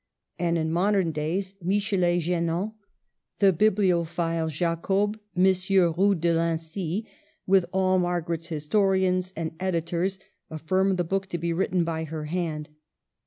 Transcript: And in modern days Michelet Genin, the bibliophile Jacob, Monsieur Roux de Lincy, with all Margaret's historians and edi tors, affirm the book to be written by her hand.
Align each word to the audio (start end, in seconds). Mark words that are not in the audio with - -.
And 0.39 0.57
in 0.57 0.71
modern 0.71 1.11
days 1.11 1.53
Michelet 1.63 2.21
Genin, 2.21 2.71
the 3.37 3.53
bibliophile 3.53 4.47
Jacob, 4.47 5.19
Monsieur 5.35 5.91
Roux 5.91 6.15
de 6.15 6.33
Lincy, 6.33 7.05
with 7.45 7.67
all 7.71 7.99
Margaret's 7.99 8.47
historians 8.47 9.31
and 9.35 9.51
edi 9.63 9.81
tors, 9.81 10.17
affirm 10.49 10.95
the 10.95 11.03
book 11.03 11.27
to 11.27 11.37
be 11.37 11.53
written 11.53 11.83
by 11.83 12.05
her 12.05 12.25
hand. 12.25 12.69